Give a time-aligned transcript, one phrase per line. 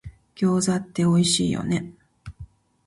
[0.35, 1.93] 餃子っておいしいよね